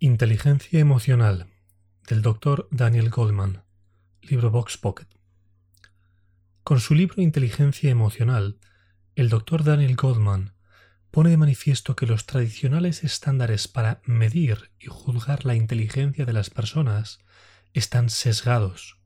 [0.00, 1.48] Inteligencia emocional
[2.06, 2.68] del Dr.
[2.70, 3.64] Daniel Goldman,
[4.22, 5.08] libro Box Pocket.
[6.62, 8.60] Con su libro Inteligencia emocional,
[9.16, 9.64] el Dr.
[9.64, 10.52] Daniel Goldman
[11.10, 16.48] pone de manifiesto que los tradicionales estándares para medir y juzgar la inteligencia de las
[16.48, 17.18] personas
[17.74, 18.98] están sesgados.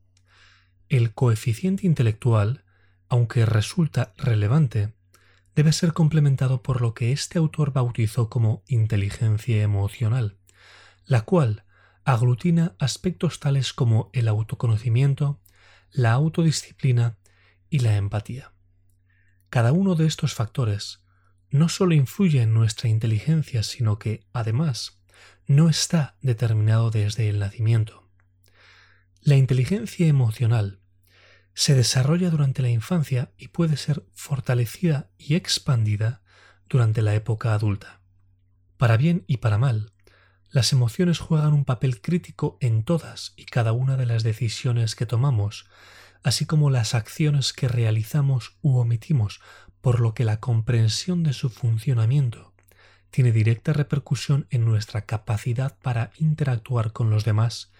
[0.89, 2.65] El coeficiente intelectual,
[3.09, 4.93] aunque resulta relevante,
[5.55, 10.37] debe ser complementado por lo que este autor bautizó como inteligencia emocional
[11.05, 11.63] la cual
[12.05, 15.39] aglutina aspectos tales como el autoconocimiento,
[15.91, 17.17] la autodisciplina
[17.69, 18.53] y la empatía.
[19.49, 21.03] Cada uno de estos factores
[21.49, 25.03] no solo influye en nuestra inteligencia, sino que, además,
[25.45, 28.09] no está determinado desde el nacimiento.
[29.21, 30.81] La inteligencia emocional
[31.53, 36.23] se desarrolla durante la infancia y puede ser fortalecida y expandida
[36.67, 38.01] durante la época adulta.
[38.77, 39.92] Para bien y para mal,
[40.53, 45.07] las emociones juegan un papel crítico en todas y cada una de las decisiones que
[45.07, 45.65] tomamos,
[46.21, 49.41] así como las acciones que realizamos u omitimos,
[49.81, 52.53] por lo que la comprensión de su funcionamiento
[53.09, 57.71] tiene directa repercusión en nuestra capacidad para interactuar con los demás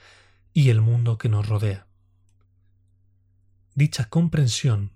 [0.51, 1.85] y el mundo que nos rodea.
[3.75, 4.93] Dicha comprensión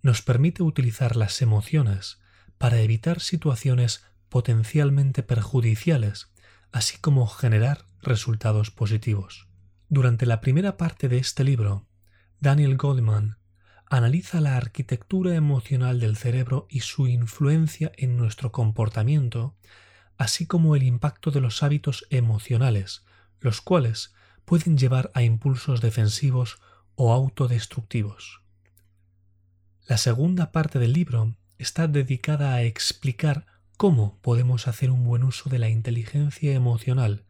[0.00, 2.20] nos permite utilizar las emociones
[2.56, 6.30] para evitar situaciones potencialmente perjudiciales
[6.72, 9.48] así como generar resultados positivos.
[9.88, 11.86] Durante la primera parte de este libro,
[12.40, 13.38] Daniel Goldman
[13.90, 19.56] analiza la arquitectura emocional del cerebro y su influencia en nuestro comportamiento,
[20.18, 23.04] así como el impacto de los hábitos emocionales,
[23.40, 26.58] los cuales pueden llevar a impulsos defensivos
[26.96, 28.42] o autodestructivos.
[29.86, 33.46] La segunda parte del libro está dedicada a explicar
[33.78, 37.24] cómo podemos hacer un buen uso de la inteligencia emocional,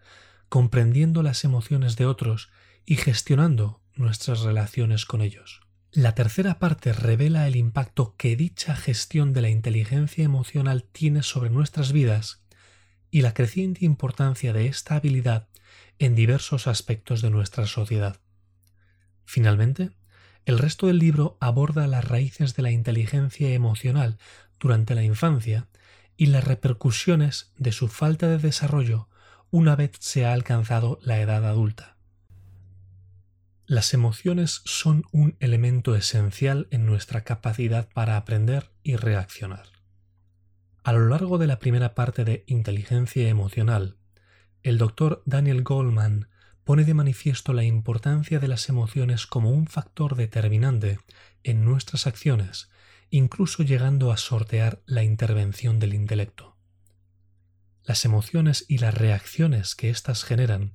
[0.49, 2.49] comprendiendo las emociones de otros
[2.87, 5.61] y gestionando nuestras relaciones con ellos.
[5.93, 11.51] La tercera parte revela el impacto que dicha gestión de la inteligencia emocional tiene sobre
[11.51, 12.43] nuestras vidas
[13.11, 15.49] y la creciente importancia de esta habilidad
[15.99, 18.21] en diversos aspectos de nuestra sociedad.
[19.27, 19.91] Finalmente,
[20.47, 24.17] el resto del libro aborda las raíces de la inteligencia emocional
[24.59, 25.69] durante la infancia
[26.19, 29.09] y las repercusiones de su falta de desarrollo
[29.51, 31.97] una vez se ha alcanzado la edad adulta.
[33.67, 39.69] Las emociones son un elemento esencial en nuestra capacidad para aprender y reaccionar.
[40.83, 43.97] A lo largo de la primera parte de Inteligencia Emocional,
[44.63, 46.29] el doctor Daniel Goldman
[46.65, 50.99] pone de manifiesto la importancia de las emociones como un factor determinante
[51.45, 52.69] en nuestras acciones
[53.11, 56.57] incluso llegando a sortear la intervención del intelecto.
[57.85, 60.73] Las emociones y las reacciones que éstas generan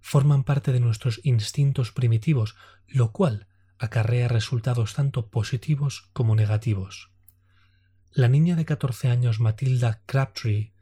[0.00, 2.56] forman parte de nuestros instintos primitivos,
[2.88, 7.10] lo cual acarrea resultados tanto positivos como negativos.
[8.10, 10.72] La niña de 14 años Matilda Crabtree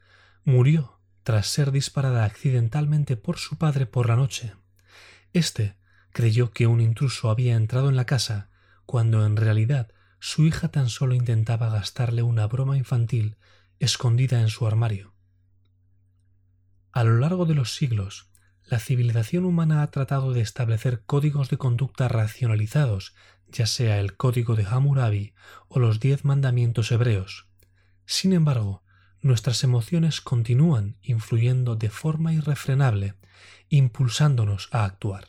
[0.44, 4.54] murió tras ser disparada accidentalmente por su padre por la noche.
[5.32, 5.76] Este
[6.12, 8.50] creyó que un intruso había entrado en la casa,
[8.86, 9.92] cuando en realidad
[10.24, 13.34] su hija tan solo intentaba gastarle una broma infantil
[13.80, 15.14] escondida en su armario.
[16.92, 18.30] A lo largo de los siglos,
[18.64, 23.16] la civilización humana ha tratado de establecer códigos de conducta racionalizados,
[23.48, 25.34] ya sea el código de Hammurabi
[25.66, 27.48] o los diez mandamientos hebreos.
[28.06, 28.84] Sin embargo,
[29.22, 33.16] nuestras emociones continúan influyendo de forma irrefrenable,
[33.70, 35.26] impulsándonos a actuar.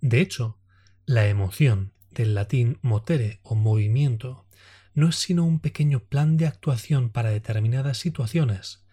[0.00, 0.60] De hecho,
[1.06, 4.46] la emoción del latín motere o movimiento,
[4.94, 8.84] no es sino un pequeño plan de actuación para determinadas situaciones,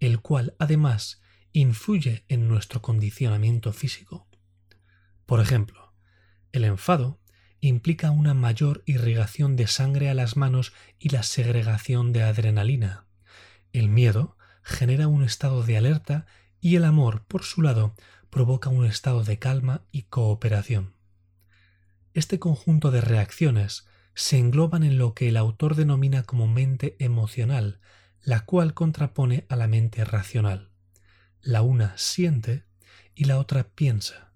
[0.00, 1.20] el cual además
[1.52, 4.28] influye en nuestro condicionamiento físico.
[5.26, 5.92] Por ejemplo,
[6.52, 7.20] el enfado
[7.60, 13.06] implica una mayor irrigación de sangre a las manos y la segregación de adrenalina.
[13.72, 16.26] El miedo genera un estado de alerta
[16.60, 17.94] y el amor, por su lado,
[18.30, 20.97] provoca un estado de calma y cooperación.
[22.14, 27.80] Este conjunto de reacciones se engloban en lo que el autor denomina como mente emocional,
[28.22, 30.70] la cual contrapone a la mente racional.
[31.40, 32.64] La una siente
[33.14, 34.32] y la otra piensa.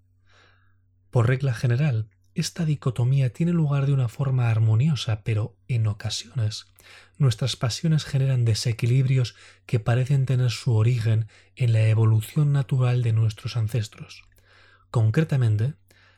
[1.09, 6.67] Por regla general, esta dicotomía tiene lugar de una forma armoniosa, pero en ocasiones
[7.17, 9.35] nuestras pasiones generan desequilibrios
[9.65, 14.23] que parecen tener su origen en la evolución natural de nuestros ancestros.
[14.89, 15.75] Concretamente,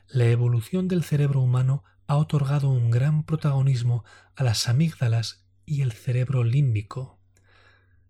[0.07, 4.03] la evolución del cerebro humano ha otorgado un gran protagonismo
[4.35, 7.17] a las amígdalas y el cerebro límbico.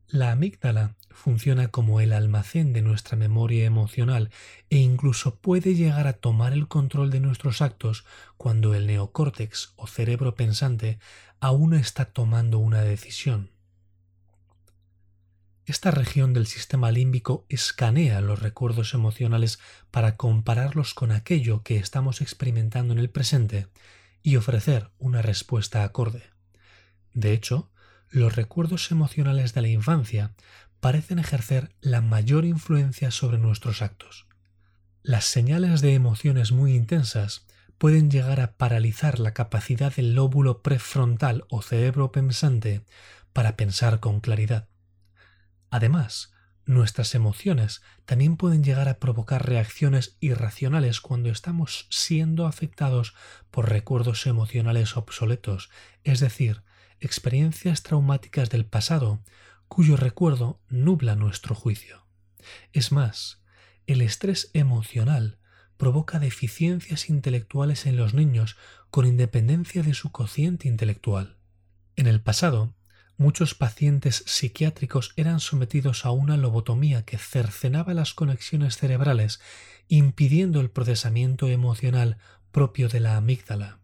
[0.08, 4.30] La amígdala funciona como el almacén de nuestra memoria emocional
[4.70, 8.06] e incluso puede llegar a tomar el control de nuestros actos
[8.38, 11.00] cuando el neocórtex o cerebro pensante
[11.40, 13.55] aún está tomando una decisión.
[15.66, 19.60] Esta región del sistema límbico escanea los recuerdos emocionales
[19.90, 23.68] para compararlos con aquello que estamos experimentando en el presente
[24.22, 26.24] y ofrecer una respuesta acorde.
[27.14, 27.72] De hecho,
[28.12, 30.36] los recuerdos emocionales de la infancia
[30.80, 34.28] parecen ejercer la mayor influencia sobre nuestros actos.
[35.02, 37.48] Las señales de emociones muy intensas
[37.80, 42.84] pueden llegar a paralizar la capacidad del lóbulo prefrontal o cerebro pensante
[43.34, 44.68] para pensar con claridad.
[45.76, 46.32] Además,
[46.66, 53.14] nuestras emociones también pueden llegar a provocar reacciones irracionales cuando estamos siendo afectados
[53.52, 55.70] por recuerdos emocionales obsoletos,
[56.06, 56.64] es decir,
[57.02, 59.22] experiencias traumáticas del pasado
[59.68, 62.06] cuyo recuerdo nubla nuestro juicio.
[62.72, 63.44] Es más,
[63.86, 65.40] el estrés emocional
[65.76, 68.56] provoca deficiencias intelectuales en los niños
[68.92, 71.36] con independencia de su cociente intelectual.
[71.98, 72.75] En el pasado,
[73.18, 79.40] muchos pacientes psiquiátricos eran sometidos a una lobotomía que cercenaba las conexiones cerebrales,
[79.88, 82.18] impidiendo el procesamiento emocional
[82.52, 83.80] propio de la amígdala.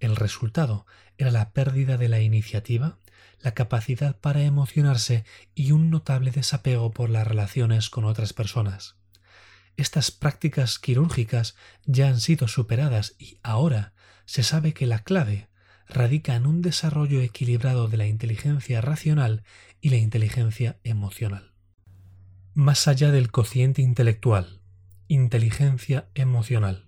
[0.00, 0.86] El resultado
[1.18, 2.98] era la pérdida de la iniciativa,
[3.40, 5.24] la capacidad para emocionarse
[5.54, 8.96] y un notable desapego por las relaciones con otras personas.
[9.76, 11.54] Estas prácticas quirúrgicas
[11.84, 13.92] ya han sido superadas y ahora
[14.24, 15.48] se sabe que la clave
[15.88, 19.42] radica en un desarrollo equilibrado de la inteligencia racional
[19.80, 21.52] y la inteligencia emocional.
[22.54, 24.60] Más allá del cociente intelectual,
[25.08, 26.86] inteligencia emocional.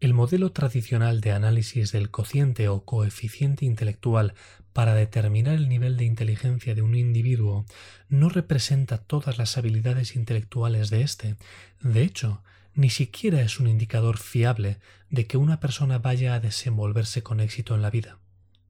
[0.00, 4.34] El modelo tradicional de análisis del cociente o coeficiente intelectual
[4.72, 7.66] para determinar el nivel de inteligencia de un individuo
[8.08, 11.36] no representa todas las habilidades intelectuales de éste.
[11.80, 12.42] De hecho,
[12.74, 14.78] ni siquiera es un indicador fiable
[15.10, 18.18] de que una persona vaya a desenvolverse con éxito en la vida.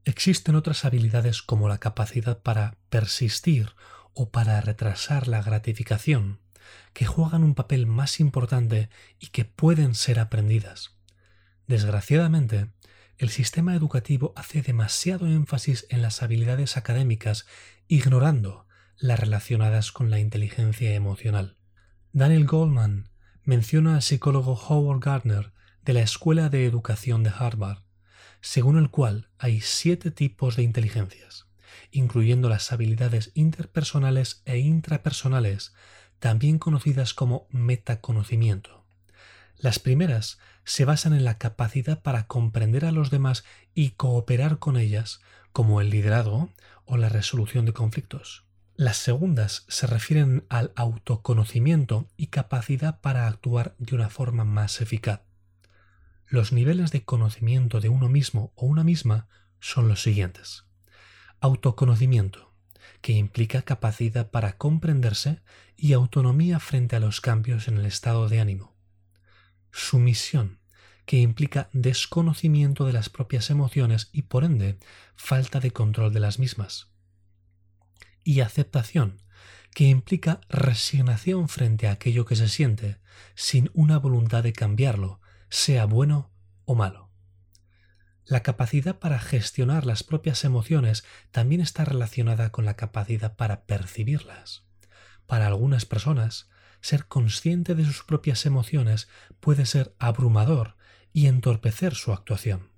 [0.04, 3.74] Existen otras habilidades como la capacidad para persistir
[4.14, 6.40] o para retrasar la gratificación,
[6.92, 8.90] que juegan un papel más importante
[9.20, 10.96] y que pueden ser aprendidas.
[11.68, 12.68] Desgraciadamente,
[13.18, 17.46] el sistema educativo hace demasiado énfasis en las habilidades académicas,
[17.86, 18.66] ignorando
[18.98, 21.56] las relacionadas con la inteligencia emocional.
[22.12, 23.11] Daniel Goldman
[23.44, 25.52] menciona al psicólogo Howard Gardner
[25.84, 27.82] de la Escuela de Educación de Harvard,
[28.40, 31.46] según el cual hay siete tipos de inteligencias,
[31.90, 35.74] incluyendo las habilidades interpersonales e intrapersonales,
[36.18, 38.84] también conocidas como metaconocimiento.
[39.58, 43.44] Las primeras se basan en la capacidad para comprender a los demás
[43.74, 45.20] y cooperar con ellas,
[45.52, 46.50] como el liderazgo
[46.84, 48.41] o la resolución de conflictos.
[48.74, 55.22] Las segundas se refieren al autoconocimiento y capacidad para actuar de una forma más eficaz.
[56.26, 59.28] Los niveles de conocimiento de uno mismo o una misma
[59.60, 60.64] son los siguientes.
[61.40, 62.52] Autoconocimiento,
[63.00, 65.42] que implica capacidad para comprenderse
[65.76, 68.72] y autonomía frente a los cambios en el estado de ánimo
[69.72, 70.60] sumisión,
[71.06, 74.78] que implica desconocimiento de las propias emociones y por ende
[75.16, 76.91] falta de control de las mismas.
[78.24, 79.22] Y aceptación,
[79.74, 82.98] que implica resignación frente a aquello que se siente,
[83.34, 86.30] sin una voluntad de cambiarlo, sea bueno
[86.64, 87.10] o malo.
[88.24, 94.64] La capacidad para gestionar las propias emociones también está relacionada con la capacidad para percibirlas.
[95.26, 96.48] Para algunas personas,
[96.80, 99.08] ser consciente de sus propias emociones
[99.40, 100.76] puede ser abrumador
[101.12, 102.70] y entorpecer su actuación.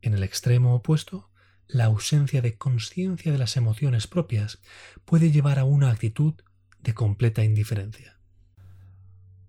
[0.00, 1.30] En el extremo opuesto,
[1.72, 4.58] la ausencia de conciencia de las emociones propias
[5.06, 6.34] puede llevar a una actitud
[6.80, 8.18] de completa indiferencia.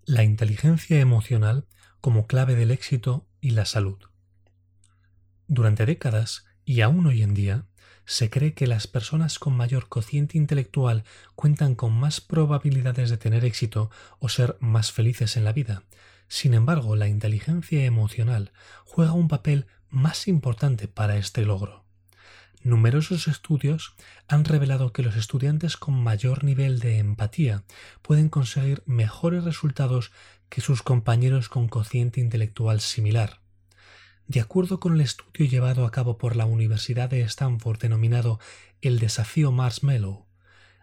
[0.06, 1.68] La inteligencia emocional
[2.00, 3.98] como clave del éxito y la salud.
[5.48, 7.66] Durante décadas, y aún hoy en día,
[8.06, 11.04] se cree que las personas con mayor cociente intelectual
[11.36, 13.90] cuentan con más probabilidades de tener éxito
[14.20, 15.84] o ser más felices en la vida.
[16.30, 18.52] Sin embargo, la inteligencia emocional
[18.86, 21.83] juega un papel más importante para este logro.
[22.64, 23.94] Numerosos estudios
[24.30, 27.66] han revelado que los estudiantes con mayor nivel de empatía
[28.02, 30.14] pueden conseguir mejores resultados
[30.48, 33.42] que sus compañeros con cociente intelectual similar.
[34.28, 38.40] De acuerdo con el estudio llevado a cabo por la Universidad de Stanford denominado
[38.80, 40.26] el desafío Marshmallow,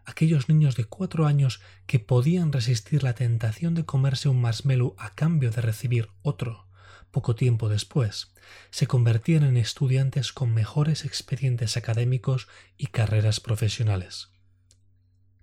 [0.04, 5.14] aquellos niños de cuatro años que podían resistir la tentación de comerse un marshmallow a
[5.14, 6.69] cambio de recibir otro
[7.10, 8.32] poco tiempo después,
[8.70, 14.30] se convertían en estudiantes con mejores expedientes académicos y carreras profesionales.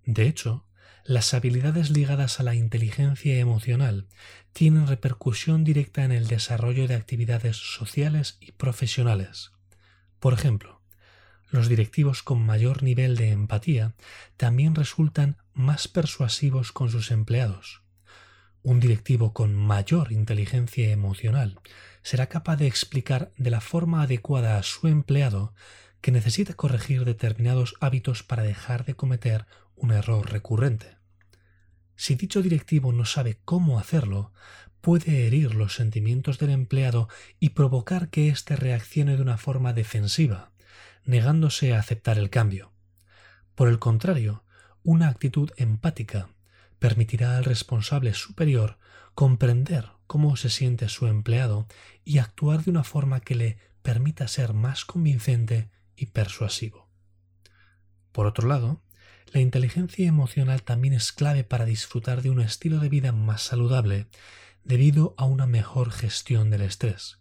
[0.05, 0.65] De hecho,
[1.03, 4.07] las habilidades ligadas a la inteligencia emocional
[4.51, 9.51] tienen repercusión directa en el desarrollo de actividades sociales y profesionales.
[10.19, 10.81] Por ejemplo,
[11.49, 13.95] los directivos con mayor nivel de empatía
[14.35, 17.86] también resultan más persuasivos con sus empleados.
[18.63, 21.59] Un directivo con mayor inteligencia emocional
[22.01, 25.53] será capaz de explicar de la forma adecuada a su empleado
[26.01, 29.45] que necesita corregir determinados hábitos para dejar de cometer
[29.75, 30.97] un error recurrente.
[31.95, 34.31] Si dicho directivo no sabe cómo hacerlo,
[34.81, 37.09] puede herir los sentimientos del empleado
[37.39, 40.51] y provocar que éste reaccione de una forma defensiva,
[41.03, 42.71] negándose a aceptar el cambio.
[43.55, 44.43] Por el contrario,
[44.83, 46.29] una actitud empática
[46.79, 48.77] permitirá al responsable superior
[49.13, 51.67] comprender cómo se siente su empleado
[52.05, 56.89] y actuar de una forma que le permita ser más convincente y persuasivo.
[58.11, 58.81] Por otro lado,
[59.33, 64.07] la inteligencia emocional también es clave para disfrutar de un estilo de vida más saludable
[64.63, 67.19] debido a una mejor gestión del estrés.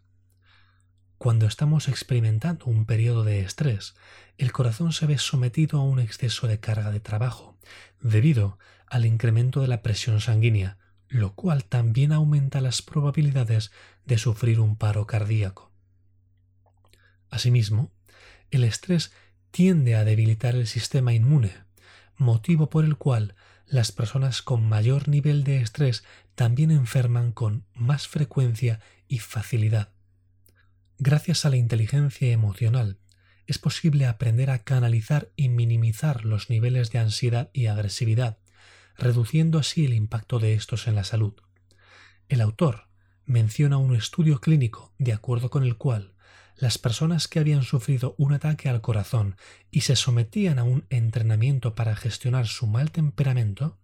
[1.18, 3.94] Cuando estamos experimentando un periodo de estrés,
[4.36, 7.58] el corazón se ve sometido a un exceso de carga de trabajo,
[8.00, 10.78] debido al incremento de la presión sanguínea,
[11.08, 13.70] lo cual también aumenta las probabilidades
[14.04, 15.72] de sufrir un paro cardíaco.
[17.30, 17.92] Asimismo,
[18.50, 19.12] el estrés
[19.50, 21.52] tiende a debilitar el sistema inmune,
[22.16, 23.34] motivo por el cual
[23.66, 29.90] las personas con mayor nivel de estrés también enferman con más frecuencia y facilidad.
[30.98, 32.98] Gracias a la inteligencia emocional,
[33.46, 38.38] es posible aprender a canalizar y minimizar los niveles de ansiedad y agresividad,
[38.98, 41.34] reduciendo así el impacto de estos en la salud.
[42.28, 42.88] El autor
[43.24, 46.14] menciona un estudio clínico de acuerdo con el cual
[46.56, 49.36] las personas que habían sufrido un ataque al corazón
[49.70, 53.78] y se sometían a un entrenamiento para gestionar su mal temperamento,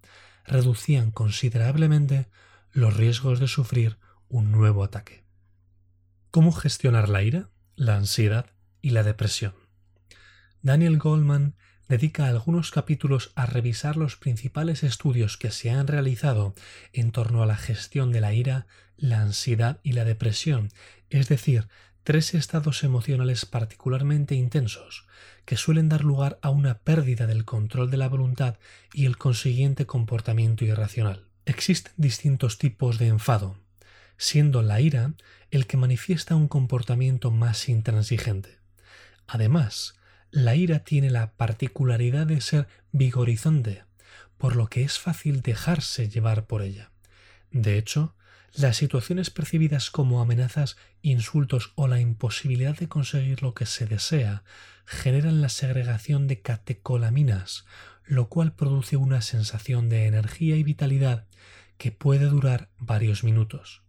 [0.47, 2.28] reducían considerablemente
[2.73, 5.25] los riesgos de sufrir un nuevo ataque.
[6.31, 8.47] ¿Cómo gestionar la ira, la ansiedad
[8.81, 9.54] y la depresión?
[10.62, 11.57] Daniel Goldman
[11.92, 16.54] dedica algunos capítulos a revisar los principales estudios que se han realizado
[16.94, 20.70] en torno a la gestión de la ira, la ansiedad y la depresión,
[21.11, 21.68] es decir,
[22.02, 25.06] tres estados emocionales particularmente intensos,
[25.44, 28.56] que suelen dar lugar a una pérdida del control de la voluntad
[28.94, 31.26] y el consiguiente comportamiento irracional.
[31.44, 33.58] Existen distintos tipos de enfado,
[34.16, 35.12] siendo la ira
[35.50, 38.61] el que manifiesta un comportamiento más intransigente.
[39.26, 39.94] Además,
[40.32, 43.84] la ira tiene la particularidad de ser vigorizante,
[44.38, 46.90] por lo que es fácil dejarse llevar por ella.
[47.50, 48.16] De hecho,
[48.54, 54.42] las situaciones percibidas como amenazas, insultos o la imposibilidad de conseguir lo que se desea
[54.86, 57.66] generan la segregación de catecolaminas,
[58.04, 61.26] lo cual produce una sensación de energía y vitalidad
[61.76, 63.82] que puede durar varios minutos.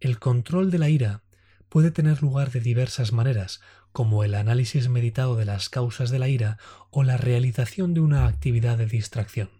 [0.00, 1.22] El control de la ira
[1.70, 3.60] puede tener lugar de diversas maneras,
[3.92, 6.58] como el análisis meditado de las causas de la ira
[6.90, 9.50] o la realización de una actividad de distracción.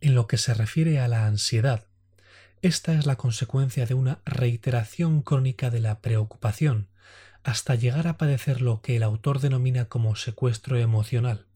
[0.00, 1.86] En lo que se refiere a la ansiedad,
[2.62, 6.88] esta es la consecuencia de una reiteración crónica de la preocupación,
[7.44, 11.46] hasta llegar a padecer lo que el autor denomina como secuestro emocional,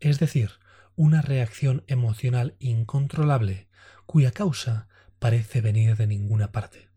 [0.00, 0.52] es decir,
[0.96, 3.68] una reacción emocional incontrolable
[4.04, 4.88] cuya causa
[5.18, 6.87] parece venir de ninguna parte.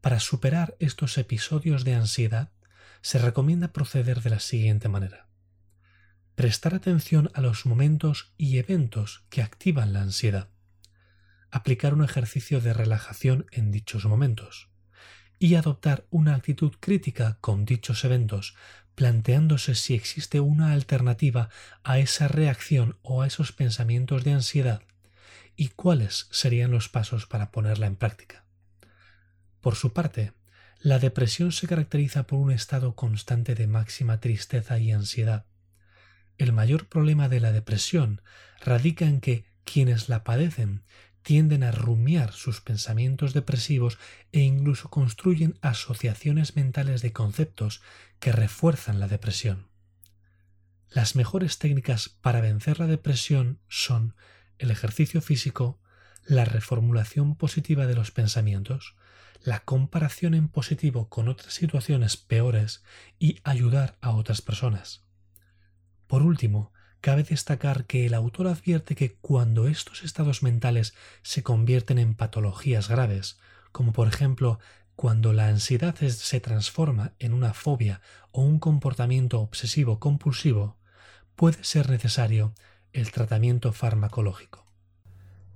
[0.00, 2.50] Para superar estos episodios de ansiedad,
[3.02, 5.26] se recomienda proceder de la siguiente manera.
[6.34, 10.48] Prestar atención a los momentos y eventos que activan la ansiedad,
[11.50, 14.70] aplicar un ejercicio de relajación en dichos momentos.
[15.38, 18.54] Y adoptar una actitud crítica con dichos eventos,
[18.94, 21.48] planteándose si existe una alternativa
[21.82, 24.82] a esa reacción o a esos pensamientos de ansiedad
[25.56, 28.44] y cuáles serían los pasos para ponerla en práctica.
[29.60, 30.32] Por su parte,
[30.80, 35.44] la depresión se caracteriza por un estado constante de máxima tristeza y ansiedad,
[36.40, 38.22] el mayor problema de la depresión
[38.64, 40.84] radica en que quienes la padecen
[41.22, 43.98] tienden a rumiar sus pensamientos depresivos
[44.32, 47.82] e incluso construyen asociaciones mentales de conceptos
[48.20, 49.68] que refuerzan la depresión.
[50.88, 54.14] Las mejores técnicas para vencer la depresión son
[54.58, 55.78] el ejercicio físico,
[56.24, 58.96] la reformulación positiva de los pensamientos,
[59.42, 62.82] la comparación en positivo con otras situaciones peores
[63.18, 65.04] y ayudar a otras personas.
[66.06, 71.98] Por último, cabe destacar que el autor advierte que cuando estos estados mentales se convierten
[71.98, 73.38] en patologías graves,
[73.72, 74.58] como por ejemplo
[74.96, 80.76] cuando la ansiedad se transforma en una fobia o un comportamiento obsesivo compulsivo,
[81.36, 82.52] puede ser necesario
[82.92, 84.66] el tratamiento farmacológico.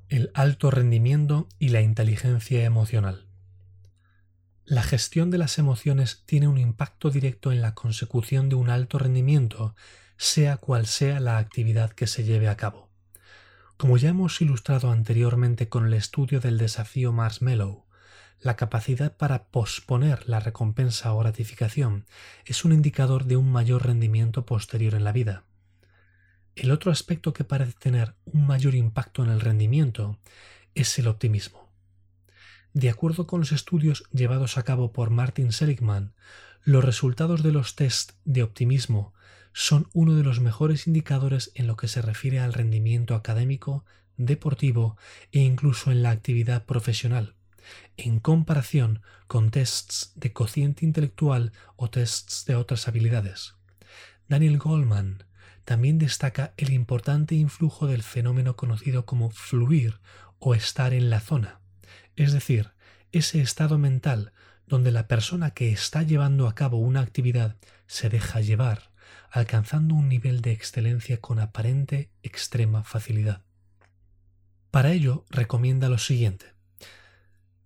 [0.09, 3.27] El alto rendimiento y la inteligencia emocional.
[4.67, 8.99] La gestión de las emociones tiene un impacto directo en la consecución de un alto
[8.99, 9.75] rendimiento,
[10.17, 12.89] sea cual sea la actividad que se lleve a cabo.
[13.77, 17.85] Como ya hemos ilustrado anteriormente con el estudio del desafío Marshmallow,
[18.41, 22.07] la capacidad para posponer la recompensa o gratificación
[22.47, 25.45] es un indicador de un mayor rendimiento posterior en la vida.
[26.57, 30.19] El otro aspecto que parece tener un mayor impacto en el rendimiento
[30.75, 31.64] es el optimismo.
[32.75, 36.13] De acuerdo con los estudios llevados a cabo por Martin Seligman,
[36.65, 39.15] los resultados de los test de optimismo
[39.53, 43.85] son uno de los mejores indicadores en lo que se refiere al rendimiento académico,
[44.17, 44.97] deportivo
[45.31, 47.37] e incluso en la actividad profesional,
[47.97, 53.55] en comparación con tests de cociente intelectual o tests de otras habilidades.
[54.27, 55.23] Daniel Goldman
[55.65, 60.01] también destaca el importante influjo del fenómeno conocido como fluir
[60.41, 61.61] o estar en la zona,
[62.17, 62.73] es decir,
[63.13, 64.33] ese estado mental
[64.67, 67.57] donde la persona que está llevando a cabo una actividad
[67.87, 68.91] se deja llevar,
[69.31, 73.43] alcanzando un nivel de excelencia con aparente extrema facilidad.
[74.71, 76.47] Para ello recomienda lo siguiente.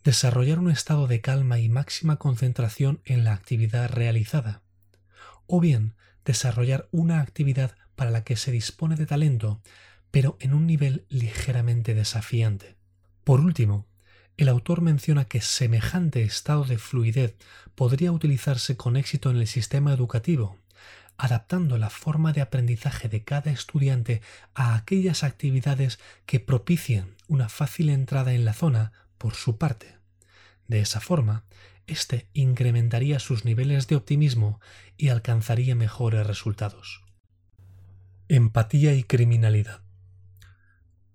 [0.04, 4.62] Desarrollar un estado de calma y máxima concentración en la actividad realizada.
[5.46, 9.62] O bien, desarrollar una actividad para la que se dispone de talento,
[10.10, 12.76] pero en un nivel ligeramente desafiante.
[13.24, 13.88] Por último,
[14.38, 17.35] el autor menciona que semejante estado de fluidez
[17.75, 20.57] podría utilizarse con éxito en el sistema educativo,
[21.16, 24.23] adaptando la forma de aprendizaje de cada estudiante
[24.54, 29.97] a aquellas actividades que propicien una fácil entrada en la zona por su parte.
[30.68, 31.42] De esa forma,
[31.88, 34.61] éste incrementaría sus niveles de optimismo
[34.97, 37.02] y alcanzaría mejores resultados.
[38.28, 39.80] Empatía y criminalidad.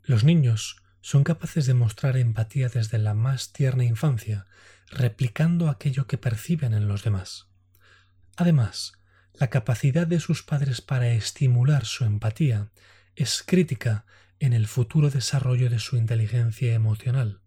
[0.01, 4.48] Los niños son capaces de mostrar empatía desde la más tierna infancia,
[4.89, 7.48] replicando aquello que perciben en los demás.
[8.37, 8.94] Además,
[9.33, 12.70] la capacidad de sus padres para estimular su empatía
[13.18, 14.05] es crítica
[14.39, 17.42] en el futuro desarrollo de su inteligencia emocional.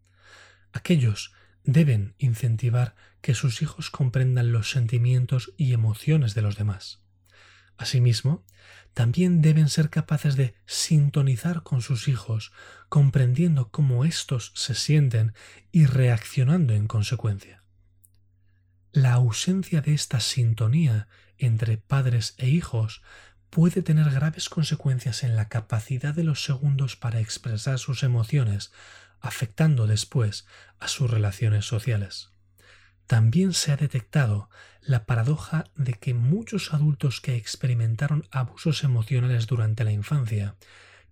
[0.75, 1.33] Aquellos
[1.64, 7.06] deben incentivar que sus hijos comprendan los sentimientos y emociones de los demás.
[7.77, 8.45] Asimismo,
[8.95, 12.53] también deben ser capaces de sintonizar con sus hijos,
[12.89, 15.35] comprendiendo cómo éstos se sienten
[15.71, 17.62] y reaccionando en consecuencia.
[18.93, 23.03] La ausencia de esta sintonía entre padres e hijos
[23.51, 28.73] puede tener graves consecuencias en la capacidad de los segundos para expresar sus emociones,
[29.21, 30.47] afectando después
[30.79, 32.31] a sus relaciones sociales.
[33.07, 34.49] También se ha detectado
[34.81, 40.57] la paradoja de que muchos adultos que experimentaron abusos emocionales durante la infancia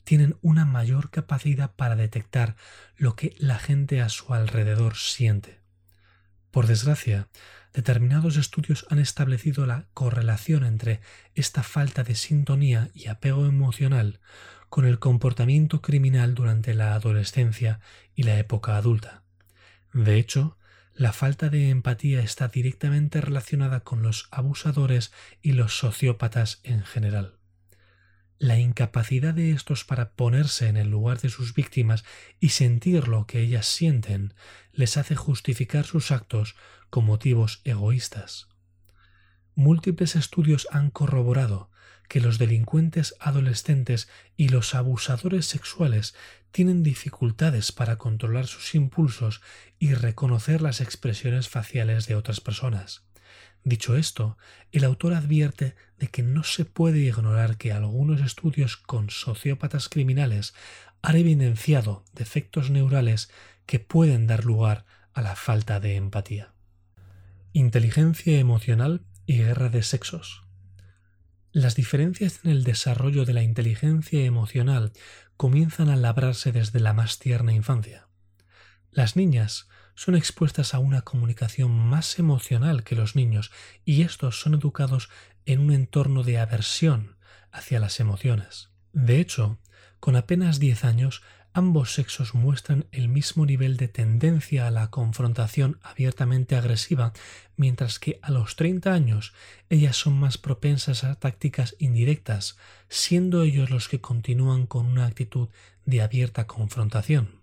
[0.05, 2.57] tienen una mayor capacidad para detectar
[2.97, 5.61] lo que la gente a su alrededor siente.
[6.51, 7.29] Por desgracia,
[7.73, 11.01] determinados estudios han establecido la correlación entre
[11.35, 14.21] esta falta de sintonía y apego emocional
[14.69, 17.81] con el comportamiento criminal durante la adolescencia
[18.15, 19.23] y la época adulta.
[19.93, 20.59] De hecho,
[20.95, 27.37] la falta de empatía está directamente relacionada con los abusadores y los sociópatas en general.
[28.39, 32.05] La incapacidad de estos para ponerse en el lugar de sus víctimas
[32.39, 34.35] y sentir lo que ellas sienten
[34.73, 36.55] les hace justificar sus actos
[36.91, 38.49] con motivos egoístas.
[39.57, 41.71] Múltiples estudios han corroborado
[42.09, 46.15] que los delincuentes adolescentes y los abusadores sexuales
[46.51, 49.41] tienen dificultades para controlar sus impulsos
[49.79, 53.03] y reconocer las expresiones faciales de otras personas.
[53.65, 54.37] Dicho esto,
[54.73, 60.55] el autor advierte de que no se puede ignorar que algunos estudios con sociópatas criminales
[61.01, 63.31] han evidenciado defectos neurales
[63.67, 66.53] que pueden dar lugar a la falta de empatía.
[67.53, 70.44] Inteligencia emocional y guerra de sexos.
[71.55, 74.91] Las diferencias en el desarrollo de la inteligencia emocional
[75.37, 78.09] comienzan a labrarse desde la más tierna infancia.
[78.91, 83.53] Las niñas son expuestas a una comunicación más emocional que los niños
[83.85, 85.11] y estos son educados
[85.47, 87.19] en un entorno de aversión
[87.53, 88.71] hacia las emociones.
[88.93, 89.61] De hecho,
[90.01, 91.23] con apenas diez años
[91.55, 97.13] ambos sexos muestran el mismo nivel de tendencia a la confrontación abiertamente agresiva,
[97.57, 99.33] mientras que a los 30 años
[99.71, 105.49] ellas son más propensas a tácticas indirectas, siendo ellos los que continúan con una actitud
[105.87, 107.41] de abierta confrontación.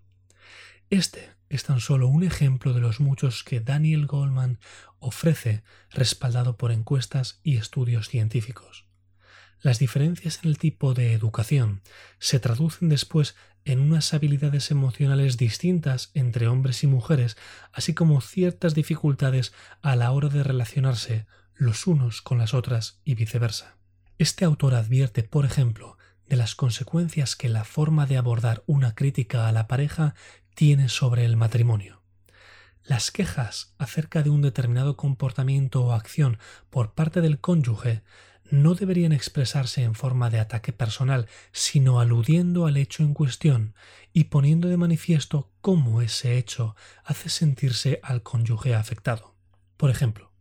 [0.90, 4.60] Este es tan solo un ejemplo de los muchos que Daniel Goldman
[5.00, 8.91] ofrece respaldado por encuestas y estudios científicos.
[9.62, 11.82] Las diferencias en el tipo de educación
[12.18, 17.38] se traducen después en unas habilidades emocionales distintas entre hombres y mujeres,
[17.72, 23.14] así como ciertas dificultades a la hora de relacionarse los unos con las otras y
[23.14, 23.78] viceversa.
[24.18, 25.98] Este autor advierte, por ejemplo,
[26.28, 30.16] de las consecuencias que la forma de abordar una crítica a la pareja
[30.56, 32.02] tiene sobre el matrimonio.
[32.84, 36.40] Las quejas acerca de un determinado comportamiento o acción
[36.72, 38.02] por parte del cónyuge
[38.52, 43.74] no deberían expresarse en forma de ataque personal, sino aludiendo al hecho en cuestión
[44.14, 49.36] y poniendo de manifiesto cómo ese hecho hace sentirse al cónyuge afectado.
[49.78, 50.32] Por ejemplo,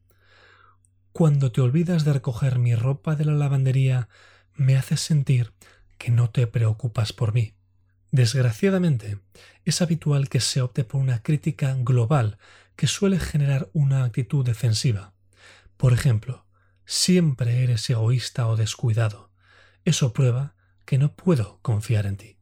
[1.12, 4.08] cuando te olvidas de recoger mi ropa de la lavandería,
[4.54, 5.52] me haces sentir
[5.98, 7.54] que no te preocupas por mí.
[8.10, 9.18] Desgraciadamente,
[9.64, 12.38] es habitual que se opte por una crítica global
[12.74, 15.12] que suele generar una actitud defensiva.
[15.76, 16.44] Por ejemplo,
[16.90, 19.30] siempre eres egoísta o descuidado.
[19.84, 22.36] Eso prueba que no puedo confiar en ti.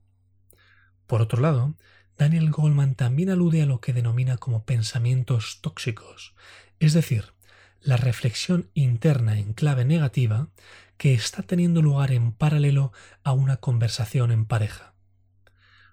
[1.06, 1.74] Por otro lado,
[2.16, 6.34] Daniel Goldman también alude a lo que denomina como pensamientos tóxicos,
[6.80, 7.34] es decir,
[7.82, 10.48] la reflexión interna en clave negativa
[10.96, 12.92] que está teniendo lugar en paralelo
[13.24, 14.94] a una conversación en pareja.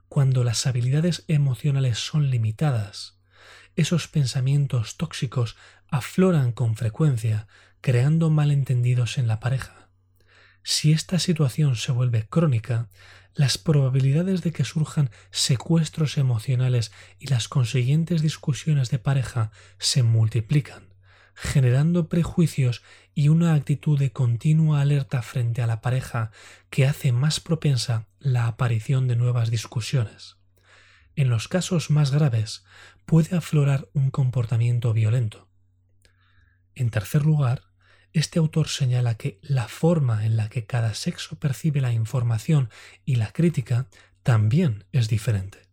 [0.08, 3.20] Cuando las habilidades emocionales son limitadas,
[3.76, 5.58] esos pensamientos tóxicos
[5.90, 7.48] afloran con frecuencia
[7.86, 9.90] creando malentendidos en la pareja.
[10.64, 12.90] Si esta situación se vuelve crónica,
[13.36, 20.96] las probabilidades de que surjan secuestros emocionales y las consiguientes discusiones de pareja se multiplican,
[21.36, 22.82] generando prejuicios
[23.14, 26.32] y una actitud de continua alerta frente a la pareja
[26.72, 30.38] que hace más propensa la aparición de nuevas discusiones.
[31.16, 32.66] En los casos más graves
[33.06, 35.48] puede aflorar un comportamiento violento.
[36.74, 37.75] En tercer lugar,
[38.16, 42.70] este autor señala que la forma en la que cada sexo percibe la información
[43.04, 43.88] y la crítica
[44.24, 45.64] también es diferente.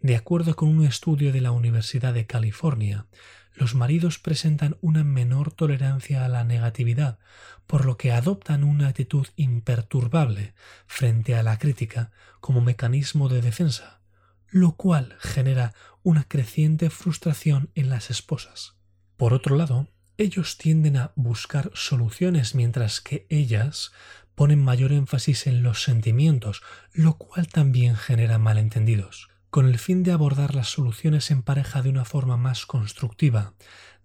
[0.00, 3.06] De acuerdo con un estudio de la Universidad de California,
[3.54, 7.20] los maridos presentan una menor tolerancia a la negatividad,
[7.68, 10.54] por lo que adoptan una actitud imperturbable
[10.88, 14.00] frente a la crítica como mecanismo de defensa,
[14.48, 18.74] lo cual genera una creciente frustración en las esposas.
[19.16, 19.86] Por otro lado,
[20.20, 23.90] ellos tienden a buscar soluciones mientras que ellas
[24.34, 29.30] ponen mayor énfasis en los sentimientos, lo cual también genera malentendidos.
[29.48, 33.54] Con el fin de abordar las soluciones en pareja de una forma más constructiva,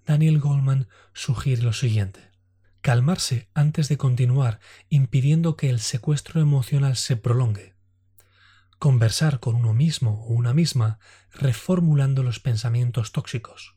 [0.05, 2.31] Daniel Goldman sugiere lo siguiente.
[2.79, 7.75] Calmarse antes de continuar, impidiendo que el secuestro emocional se prolongue.
[8.79, 10.97] Conversar con uno mismo o una misma,
[11.33, 13.75] reformulando los pensamientos tóxicos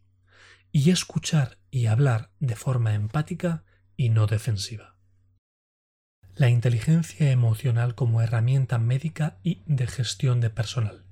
[0.73, 3.65] y escuchar y hablar de forma empática
[3.97, 4.97] y no defensiva.
[6.35, 11.03] La inteligencia emocional como herramienta médica y de gestión de personal.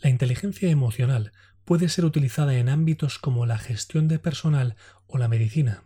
[0.00, 1.32] La inteligencia emocional
[1.64, 5.82] puede ser utilizada en ámbitos como la gestión de personal o la medicina.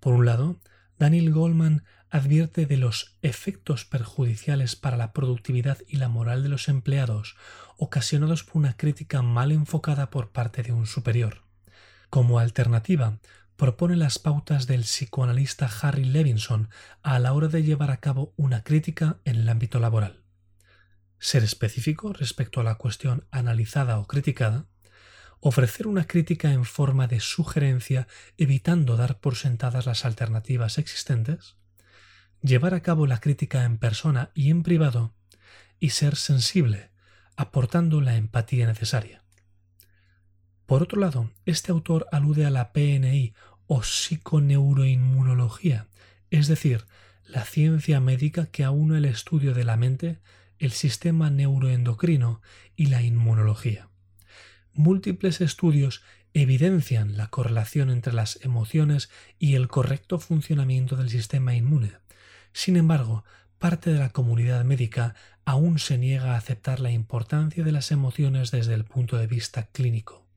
[0.00, 0.60] Por un lado,
[0.98, 6.68] Daniel Goldman advierte de los efectos perjudiciales para la productividad y la moral de los
[6.68, 7.36] empleados
[7.76, 11.47] ocasionados por una crítica mal enfocada por parte de un superior.
[12.10, 13.18] Como alternativa,
[13.56, 16.70] propone las pautas del psicoanalista Harry Levinson
[17.02, 20.22] a la hora de llevar a cabo una crítica en el ámbito laboral.
[21.18, 24.66] Ser específico respecto a la cuestión analizada o criticada,
[25.40, 31.56] ofrecer una crítica en forma de sugerencia evitando dar por sentadas las alternativas existentes,
[32.40, 35.14] llevar a cabo la crítica en persona y en privado,
[35.78, 36.90] y ser sensible,
[37.36, 39.22] aportando la empatía necesaria.
[40.68, 43.32] Por otro lado, este autor alude a la PNI
[43.68, 45.86] o psiconeuroinmunología,
[46.28, 46.84] es decir,
[47.24, 50.18] la ciencia médica que aúna el estudio de la mente,
[50.58, 52.42] el sistema neuroendocrino
[52.76, 53.88] y la inmunología.
[54.74, 56.02] Múltiples estudios
[56.34, 61.92] evidencian la correlación entre las emociones y el correcto funcionamiento del sistema inmune.
[62.52, 63.24] Sin embargo,
[63.58, 65.14] parte de la comunidad médica
[65.46, 69.70] aún se niega a aceptar la importancia de las emociones desde el punto de vista
[69.72, 70.27] clínico.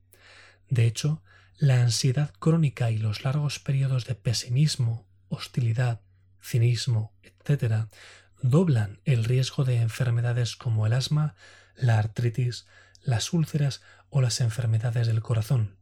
[0.72, 1.22] De hecho,
[1.58, 6.00] la ansiedad crónica y los largos periodos de pesimismo, hostilidad,
[6.40, 7.88] cinismo, etc.,
[8.40, 11.34] doblan el riesgo de enfermedades como el asma,
[11.76, 12.64] la artritis,
[13.02, 15.76] las úlceras o las enfermedades del corazón.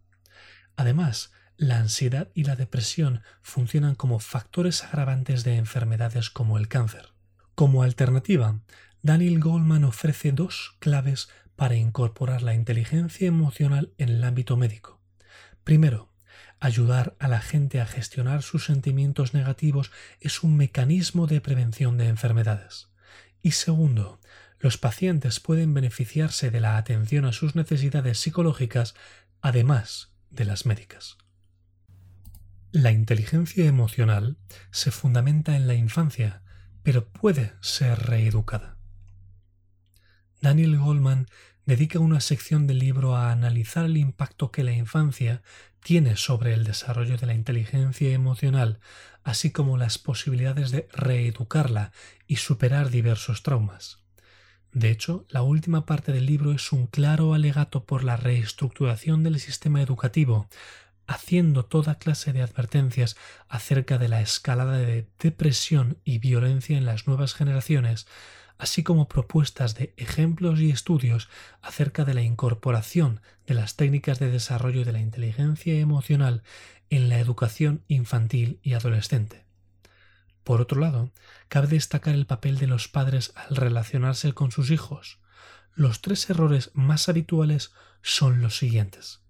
[0.75, 7.11] Además, la ansiedad y la depresión funcionan como factores agravantes de enfermedades como el cáncer.
[7.55, 8.59] Como alternativa,
[9.03, 11.29] Daniel Goldman ofrece dos claves
[11.61, 14.99] para incorporar la inteligencia emocional en el ámbito médico.
[15.63, 16.09] Primero,
[16.59, 22.09] Ayudar a la gente a gestionar sus sentimientos negativos es un mecanismo de prevención de
[22.09, 22.89] enfermedades.
[23.43, 24.21] Y segundo,
[24.59, 28.95] los pacientes pueden beneficiarse de la atención a sus necesidades psicológicas
[29.43, 31.19] además de las médicas.
[32.73, 34.39] La inteligencia emocional
[34.71, 36.43] se fundamenta en la infancia,
[36.83, 38.77] pero puede ser reeducada.
[40.41, 41.27] Daniel Goldman
[41.71, 45.41] dedica una sección del libro a analizar el impacto que la infancia
[45.85, 48.81] tiene sobre el desarrollo de la inteligencia emocional,
[49.23, 51.93] así como las posibilidades de reeducarla
[52.27, 54.01] y superar diversos traumas.
[54.73, 59.39] De hecho, la última parte del libro es un claro alegato por la reestructuración del
[59.39, 60.49] sistema educativo,
[61.07, 63.17] haciendo toda clase de advertencias
[63.49, 68.09] acerca de la escalada de depresión y violencia en las nuevas generaciones,
[68.61, 71.31] así como propuestas de ejemplos y estudios
[71.63, 76.43] acerca de la incorporación de las técnicas de desarrollo de la inteligencia emocional
[76.91, 79.47] en la educación infantil y adolescente.
[80.45, 81.11] Por otro lado,
[81.49, 85.21] cabe destacar el papel de los padres al relacionarse con sus hijos.
[85.75, 89.21] Los tres errores más habituales son los siguientes.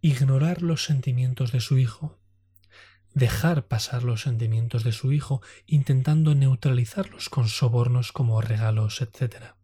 [0.00, 2.18] Ignorar los sentimientos de su hijo.
[3.16, 9.54] Dejar pasar los sentimientos de su hijo intentando neutralizarlos con sobornos como regalos, etc.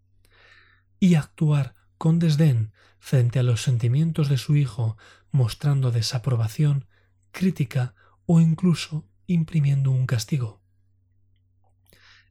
[0.99, 4.97] Y actuar con desdén frente a los sentimientos de su hijo
[5.33, 6.87] mostrando desaprobación,
[7.31, 10.63] crítica o incluso imprimiendo un castigo.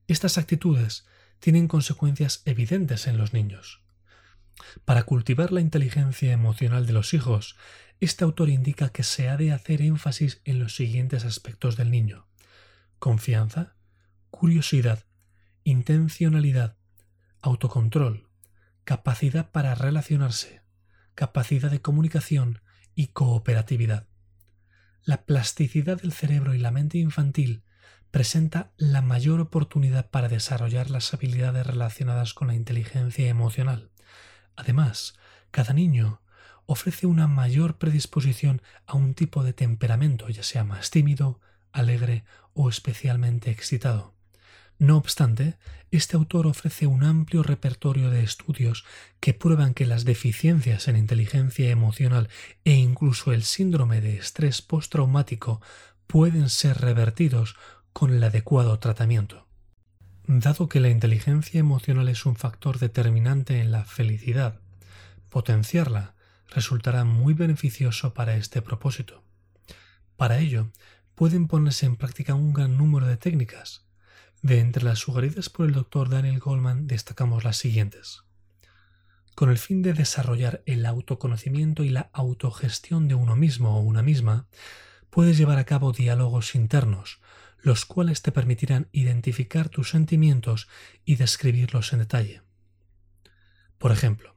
[0.08, 1.06] Estas actitudes
[1.38, 3.81] tienen consecuencias evidentes en los niños.
[4.86, 7.56] Para cultivar la inteligencia emocional de los hijos,
[8.00, 12.28] este autor indica que se ha de hacer énfasis en los siguientes aspectos del niño
[13.00, 13.76] confianza,
[14.30, 15.06] curiosidad,
[15.64, 16.78] intencionalidad,
[17.42, 18.30] autocontrol,
[18.84, 20.62] capacidad para relacionarse,
[21.16, 22.62] capacidad de comunicación
[22.94, 24.08] y cooperatividad.
[25.04, 27.64] La plasticidad del cerebro y la mente infantil
[28.12, 33.91] presenta la mayor oportunidad para desarrollar las habilidades relacionadas con la inteligencia emocional.
[34.62, 35.16] Además,
[35.50, 36.22] cada niño
[36.68, 41.40] ofrece una mayor predisposición a un tipo de temperamento, ya sea más tímido,
[41.72, 44.14] alegre o especialmente excitado.
[44.78, 45.58] No obstante,
[45.90, 48.86] este autor ofrece un amplio repertorio de estudios
[49.20, 52.30] que prueban que las deficiencias en inteligencia emocional
[52.64, 55.60] e incluso el síndrome de estrés postraumático
[56.06, 57.56] pueden ser revertidos
[57.94, 59.48] con el adecuado tratamiento.
[60.34, 64.62] Dado que la inteligencia emocional es un factor determinante en la felicidad,
[65.30, 66.16] potenciarla
[66.48, 69.26] resultará muy beneficioso para este propósito.
[70.16, 70.70] Para ello,
[71.16, 73.84] pueden ponerse en práctica un gran número de técnicas.
[74.42, 78.24] De entre las sugeridas por el doctor Daniel Goldman destacamos las siguientes.
[79.36, 84.02] Con el fin de desarrollar el autoconocimiento y la autogestión de uno mismo o una
[84.02, 84.48] misma,
[85.10, 87.20] puedes llevar a cabo diálogos internos,
[87.62, 90.68] los cuales te permitirán identificar tus sentimientos
[91.06, 92.42] y describirlos en detalle.
[93.78, 94.36] Por ejemplo,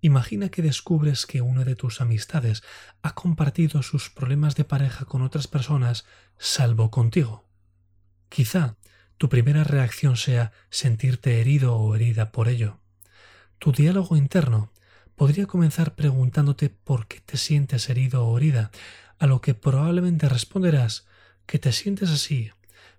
[0.00, 2.62] imagina que descubres que una de tus amistades
[3.02, 6.04] ha compartido sus problemas de pareja con otras personas
[6.38, 7.44] salvo contigo.
[8.28, 8.76] Quizá
[9.16, 12.78] tu primera reacción sea sentirte herido o herida por ello.
[13.58, 14.72] Tu diálogo interno
[15.16, 18.70] podría comenzar preguntándote por qué te sientes herido o herida,
[19.18, 21.06] a lo que probablemente responderás
[21.46, 22.52] que te sientes así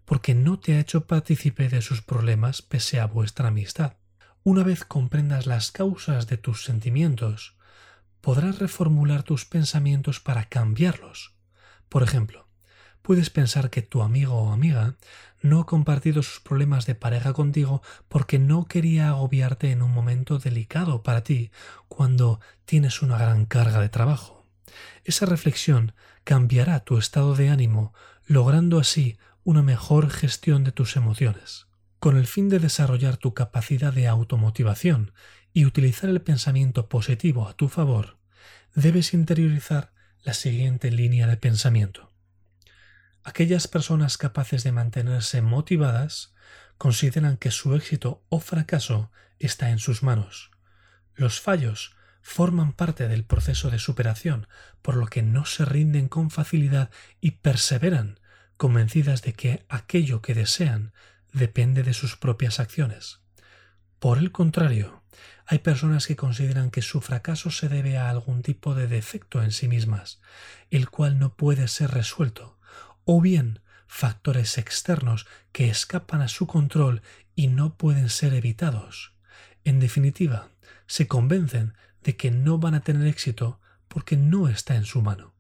[0.10, 3.94] porque no te ha hecho partícipe de sus problemas pese a vuestra amistad.
[4.42, 7.56] Una vez comprendas las causas de tus sentimientos,
[8.20, 11.36] podrás reformular tus pensamientos para cambiarlos.
[11.90, 12.48] Por ejemplo,
[13.04, 14.96] puedes pensar que tu amigo o amiga
[15.44, 20.40] no ha compartido sus problemas de pareja contigo porque no quería agobiarte en un momento
[20.40, 21.52] delicado para ti
[21.88, 24.44] cuando tienes una gran carga de trabajo.
[25.04, 25.94] Esa reflexión
[26.24, 27.94] cambiará tu estado de ánimo,
[28.26, 31.66] logrando así una mejor gestión de tus emociones.
[31.98, 35.12] Con el fin de desarrollar tu capacidad de automotivación
[35.54, 38.20] y utilizar el pensamiento positivo a tu favor,
[38.76, 42.14] debes interiorizar la siguiente línea de pensamiento.
[43.24, 46.36] Aquellas personas capaces de mantenerse motivadas
[46.78, 50.52] consideran que su éxito o fracaso está en sus manos.
[51.16, 54.48] Los fallos forman parte del proceso de superación,
[54.84, 58.19] por lo que no se rinden con facilidad y perseveran
[58.60, 60.92] convencidas de que aquello que desean
[61.32, 63.22] depende de sus propias acciones.
[64.00, 65.02] Por el contrario,
[65.46, 69.54] hay personas que consideran que su fracaso se debe a algún tipo de defecto en
[69.54, 70.20] sí mismas,
[70.72, 72.60] el cual no puede ser resuelto,
[73.06, 77.02] o bien factores externos que escapan a su control
[77.36, 79.14] y no pueden ser evitados.
[79.64, 80.50] En definitiva,
[80.86, 85.39] se convencen de que no van a tener éxito porque no está en su mano.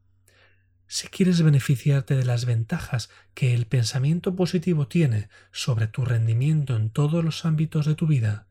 [0.91, 6.89] Si quieres beneficiarte de las ventajas que el pensamiento positivo tiene sobre tu rendimiento en
[6.89, 8.47] todos los ámbitos de tu vida,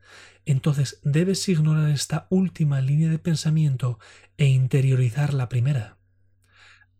[0.46, 3.98] entonces debes ignorar esta última línea de pensamiento
[4.36, 5.96] e interiorizar la primera.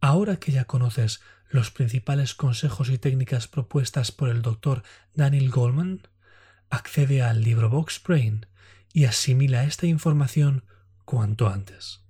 [0.01, 1.21] Ahora que ya conoces
[1.51, 4.83] los principales consejos y técnicas propuestas por el doctor
[5.15, 6.03] Daniel Goldman,
[6.69, 8.47] accede al libro Box Brain
[8.93, 10.65] y asimila esta información
[11.05, 12.08] cuanto antes.